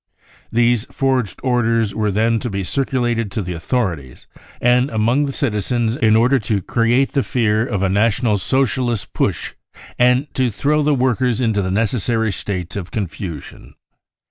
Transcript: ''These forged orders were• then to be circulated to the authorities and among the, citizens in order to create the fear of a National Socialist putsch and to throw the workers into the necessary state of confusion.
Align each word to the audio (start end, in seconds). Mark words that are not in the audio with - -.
''These 0.51 0.85
forged 0.85 1.39
orders 1.43 1.93
were• 1.93 2.09
then 2.11 2.39
to 2.39 2.49
be 2.49 2.63
circulated 2.63 3.29
to 3.33 3.43
the 3.43 3.53
authorities 3.53 4.25
and 4.59 4.89
among 4.89 5.27
the, 5.27 5.31
citizens 5.31 5.95
in 5.95 6.15
order 6.15 6.39
to 6.39 6.63
create 6.63 7.11
the 7.11 7.21
fear 7.21 7.63
of 7.63 7.83
a 7.83 7.87
National 7.87 8.37
Socialist 8.37 9.13
putsch 9.13 9.53
and 9.99 10.25
to 10.33 10.49
throw 10.49 10.81
the 10.81 10.95
workers 10.95 11.39
into 11.39 11.61
the 11.61 11.69
necessary 11.69 12.31
state 12.31 12.75
of 12.75 12.89
confusion. 12.89 13.75